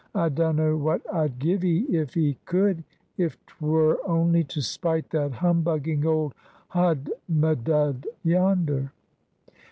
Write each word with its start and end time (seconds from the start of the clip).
I 0.15 0.29
dunno 0.29 0.77
what 0.77 1.03
I'd 1.13 1.37
give 1.37 1.63
'ee 1.63 1.81
if 1.87 2.17
'ee 2.17 2.35
could, 2.45 2.83
if 3.17 3.37
'twere 3.45 3.97
only 4.03 4.43
to 4.45 4.59
spite 4.59 5.11
that 5.11 5.31
humbugging 5.31 6.07
old 6.07 6.33
hudmedud 6.71 8.07
yonder." 8.23 8.93